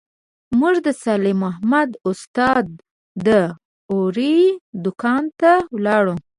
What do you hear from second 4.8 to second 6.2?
دوکان ته ولاړو.